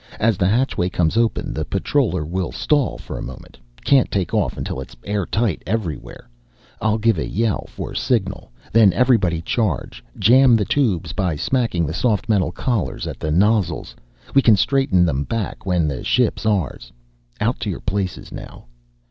"As 0.19 0.35
the 0.35 0.47
hatchway 0.47 0.89
comes 0.89 1.15
open, 1.15 1.53
the 1.53 1.63
patroller 1.63 2.25
will 2.25 2.51
stall 2.51 2.97
for 2.97 3.17
the 3.17 3.21
moment 3.21 3.59
can't 3.85 4.09
take 4.09 4.33
off 4.33 4.57
until 4.57 4.81
it's 4.81 4.95
airtight 5.03 5.61
everywhere. 5.67 6.27
I'll 6.81 6.97
give 6.97 7.19
a 7.19 7.29
yell 7.29 7.67
for 7.67 7.93
signal. 7.93 8.51
Then 8.71 8.93
everybody 8.93 9.43
charge. 9.43 10.03
Jam 10.17 10.55
the 10.55 10.65
tubes 10.65 11.13
by 11.13 11.35
smacking 11.35 11.85
the 11.85 11.93
soft 11.93 12.27
metal 12.27 12.51
collars 12.51 13.05
at 13.05 13.19
the 13.19 13.29
nozzles 13.29 13.95
we 14.33 14.41
can 14.41 14.55
straighten 14.55 15.05
them 15.05 15.23
back 15.23 15.67
when 15.67 15.87
the 15.87 16.03
ship's 16.03 16.47
ours. 16.47 16.91
Out 17.39 17.59
to 17.59 17.69
your 17.69 17.79
places 17.79 18.31
now." 18.31 18.65